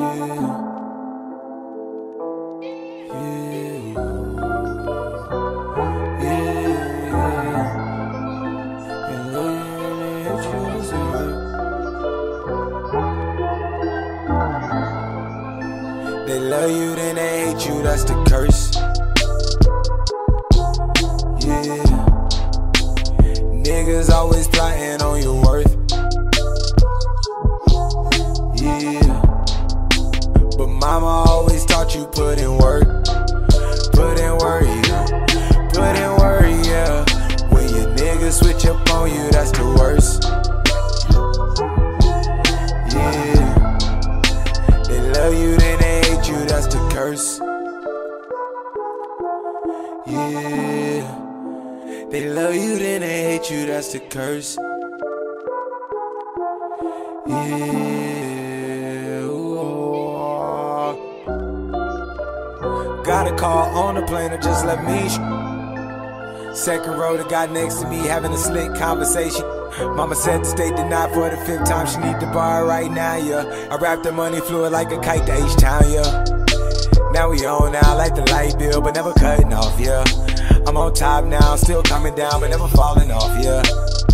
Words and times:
They 0.00 0.06
love 16.38 16.70
you, 16.70 16.94
then 16.94 17.16
they 17.16 17.44
hate 17.44 17.66
you, 17.66 17.82
that's 17.82 18.04
the 18.04 18.14
curse. 18.26 18.74
Yeah. 21.44 21.84
Niggas 23.52 24.08
always 24.08 24.48
plotting 24.48 25.02
on 25.02 25.22
your 25.22 25.42
worth. 25.42 25.89
Mama 30.80 31.24
always 31.28 31.66
taught 31.66 31.94
you 31.94 32.06
put 32.06 32.38
in 32.38 32.56
work. 32.56 32.88
Put 33.92 34.18
in 34.18 34.32
work, 34.38 34.64
yeah. 34.88 35.04
Put 35.74 35.94
in 36.04 36.10
work, 36.16 36.48
yeah. 36.64 37.04
When 37.52 37.68
your 37.68 37.86
niggas 37.96 38.40
switch 38.40 38.64
up 38.64 38.90
on 38.90 39.10
you, 39.10 39.30
that's 39.30 39.52
the 39.52 39.64
worst. 39.78 40.24
Yeah. 42.96 43.76
They 44.88 45.00
love 45.12 45.34
you, 45.34 45.56
then 45.58 45.78
they 45.80 46.00
hate 46.00 46.28
you, 46.28 46.44
that's 46.46 46.66
the 46.66 46.80
curse. 46.94 47.40
Yeah. 50.06 51.04
They 52.10 52.28
love 52.30 52.54
you, 52.54 52.78
then 52.78 53.02
they 53.02 53.22
hate 53.32 53.50
you, 53.50 53.66
that's 53.66 53.92
the 53.92 54.00
curse. 54.00 54.56
Yeah. 57.26 58.29
Got 63.20 63.34
a 63.34 63.36
call 63.36 63.76
on 63.76 63.96
the 63.96 64.02
plane, 64.06 64.32
or 64.32 64.38
just 64.38 64.64
let 64.64 64.82
me. 64.82 65.06
Sh- 65.06 66.56
Second 66.56 66.92
row, 66.96 67.18
the 67.18 67.24
guy 67.28 67.44
next 67.52 67.74
to 67.82 67.86
me 67.86 67.98
having 67.98 68.32
a 68.32 68.36
slick 68.38 68.74
conversation. 68.74 69.44
Mama 69.94 70.14
said 70.14 70.38
to 70.38 70.44
stay 70.46 70.70
denied 70.74 71.12
for 71.12 71.28
the 71.28 71.36
fifth 71.44 71.68
time. 71.68 71.86
She 71.86 71.98
need 71.98 72.18
the 72.18 72.32
bar 72.32 72.64
right 72.64 72.90
now, 72.90 73.16
yeah. 73.16 73.68
I 73.70 73.76
wrapped 73.76 74.04
the 74.04 74.12
money 74.12 74.40
fluid 74.40 74.72
like 74.72 74.90
a 74.90 74.98
kite 75.00 75.26
to 75.26 75.34
H 75.34 75.54
Town, 75.56 75.82
yeah. 75.92 76.24
Now 77.12 77.28
we 77.28 77.44
on 77.44 77.72
now 77.72 77.94
like 77.94 78.14
the 78.14 78.24
light 78.30 78.58
bill, 78.58 78.80
but 78.80 78.94
never 78.94 79.12
cutting 79.12 79.52
off, 79.52 79.78
yeah. 79.78 80.02
I'm 80.66 80.76
on 80.76 80.94
top 80.94 81.24
now, 81.24 81.56
still 81.56 81.82
coming 81.82 82.14
down, 82.14 82.40
but 82.40 82.50
never 82.50 82.68
falling 82.68 83.10
off, 83.10 83.32
yeah. 83.42 83.62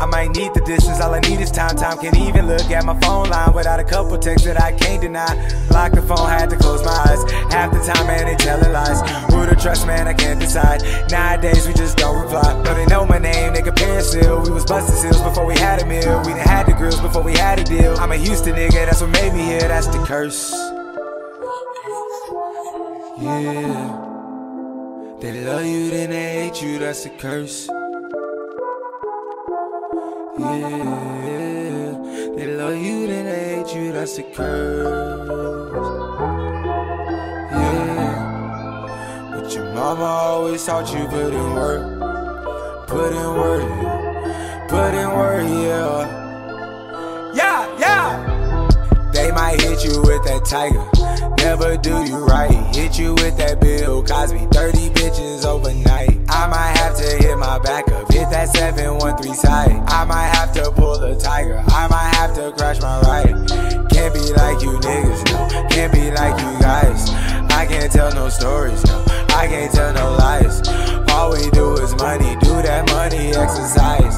I 0.00 0.06
might 0.06 0.30
need 0.30 0.54
the 0.54 0.62
distance, 0.62 1.00
all 1.00 1.14
I 1.14 1.20
need 1.20 1.40
is 1.40 1.50
time. 1.50 1.76
Time 1.76 1.98
can't 1.98 2.16
even 2.16 2.46
look 2.46 2.70
at 2.70 2.84
my 2.84 2.98
phone 3.00 3.28
line 3.28 3.52
without 3.52 3.78
a 3.80 3.84
couple 3.84 4.16
texts 4.18 4.46
that 4.46 4.60
I 4.60 4.72
can't 4.72 5.02
deny. 5.02 5.34
Lock 5.70 5.92
the 5.92 6.00
phone, 6.00 6.28
had 6.28 6.48
to 6.50 6.56
close 6.56 6.82
my 6.82 6.90
eyes. 6.90 7.30
Half 7.52 7.72
the 7.72 7.80
time, 7.80 8.06
man, 8.06 8.24
they 8.24 8.36
telling 8.36 8.72
lies. 8.72 9.00
Who 9.30 9.44
to 9.44 9.54
trust, 9.54 9.86
man, 9.86 10.08
I 10.08 10.14
can't 10.14 10.40
decide. 10.40 10.82
Nowadays, 11.10 11.68
we 11.68 11.74
just 11.74 11.98
don't 11.98 12.22
reply. 12.22 12.62
Though 12.62 12.74
they 12.74 12.86
know 12.86 13.04
my 13.04 13.18
name, 13.18 13.52
they 13.52 13.62
compare 13.62 14.00
still. 14.00 14.42
We 14.42 14.50
was 14.50 14.64
busting 14.64 14.96
seals 14.96 15.20
before 15.20 15.44
we 15.44 15.54
had 15.58 15.82
a 15.82 15.86
meal. 15.86 16.18
We 16.24 16.32
done 16.32 16.38
had 16.38 16.66
the 16.66 16.72
grills 16.72 17.00
before 17.00 17.22
we 17.22 17.32
had 17.32 17.58
a 17.58 17.64
deal. 17.64 17.94
I'm 17.98 18.12
a 18.12 18.16
Houston 18.16 18.54
nigga, 18.54 18.86
that's 18.86 19.02
what 19.02 19.10
made 19.10 19.34
me 19.34 19.42
here, 19.42 19.68
that's 19.68 19.86
the 19.88 20.02
curse. 20.04 20.50
Yeah. 23.20 24.09
They 25.20 25.44
love 25.44 25.66
you, 25.66 25.90
then 25.90 26.08
they 26.08 26.44
hate 26.44 26.62
you, 26.62 26.78
that's 26.78 27.04
a 27.04 27.10
curse. 27.10 27.68
Yeah. 30.38 30.56
They 32.36 32.46
love 32.56 32.76
you, 32.76 33.06
then 33.06 33.26
they 33.26 33.56
hate 33.56 33.74
you, 33.74 33.92
that's 33.92 34.16
a 34.16 34.22
curse. 34.22 34.86
Yeah. 37.52 39.30
But 39.34 39.54
your 39.54 39.74
mama 39.74 40.04
always 40.04 40.64
taught 40.64 40.90
you 40.94 41.06
put 41.08 41.34
in 41.34 41.54
work. 41.54 42.00
Put 42.88 43.12
in 43.12 43.34
work. 43.34 43.62
Put 44.70 44.94
in 44.94 45.10
work, 45.10 45.46
yeah. 45.46 46.08
Yeah, 47.34 47.78
yeah. 47.78 49.10
They 49.12 49.30
might 49.32 49.60
hit 49.60 49.84
you 49.84 50.00
with 50.00 50.24
that 50.24 50.46
tiger. 50.46 50.86
Never 51.36 51.76
do 51.76 52.04
you 52.04 52.24
right. 52.24 52.74
Hit 52.74 52.98
you 52.98 53.12
with 53.16 53.36
that 53.36 53.60
Bill 53.60 54.02
Cosby. 54.02 54.49
30 55.40 55.46
overnight. 55.46 56.18
I 56.28 56.46
might 56.46 56.76
have 56.78 56.96
to 56.96 57.16
hit 57.16 57.36
my 57.38 57.58
back 57.58 57.88
up. 57.90 58.12
Hit 58.12 58.30
that 58.30 58.48
713 58.50 59.34
side. 59.34 59.70
I 59.86 60.04
might 60.04 60.28
have 60.36 60.52
to 60.54 60.70
pull 60.70 60.98
the 60.98 61.16
tiger. 61.16 61.62
I 61.68 61.88
might 61.88 62.14
have 62.14 62.34
to 62.36 62.52
crash 62.52 62.80
my 62.80 63.00
ride. 63.00 63.48
Can't 63.90 64.14
be 64.14 64.32
like 64.32 64.62
you 64.62 64.78
niggas, 64.80 65.24
no. 65.32 65.68
Can't 65.68 65.92
be 65.92 66.10
like 66.10 66.38
you 66.40 66.60
guys. 66.60 67.10
I 67.50 67.66
can't 67.66 67.90
tell 67.90 68.12
no 68.14 68.28
stories, 68.28 68.84
no. 68.86 69.04
I 69.30 69.46
can't 69.48 69.72
tell 69.72 69.92
no 69.92 70.12
lies. 70.16 70.66
All 71.10 71.32
we 71.32 71.50
do 71.50 71.74
is 71.74 71.94
money. 71.96 72.36
Do 72.40 72.62
that 72.62 72.86
money 72.90 73.34
exercise. 73.34 74.16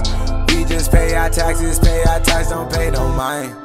We 0.48 0.64
just 0.64 0.90
pay 0.90 1.14
our 1.14 1.30
taxes, 1.30 1.78
pay 1.78 2.02
our 2.04 2.20
tax, 2.20 2.50
don't 2.50 2.72
pay 2.72 2.90
no 2.90 3.08
mind. 3.12 3.56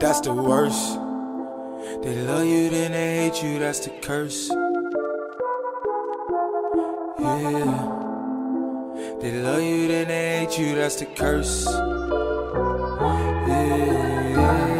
That's 0.00 0.20
the 0.20 0.34
worst. 0.34 0.98
They 2.02 2.22
love 2.22 2.46
you, 2.46 2.70
then 2.70 2.92
they 2.92 3.16
hate 3.16 3.42
you, 3.42 3.58
that's 3.58 3.80
the 3.80 3.90
curse. 3.90 4.50
Yeah. 7.20 7.84
They 9.20 9.32
love 9.32 9.62
you, 9.62 9.88
then 9.88 10.08
they 10.08 10.38
hate 10.38 10.58
you, 10.58 10.74
that's 10.74 10.96
the 10.96 11.04
curse. 11.04 11.66
Yeah. 11.66 11.80
They 13.46 14.36
love 14.36 14.72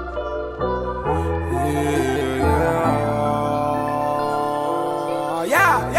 Yeah. 5.46 5.92
yeah. 5.94 5.99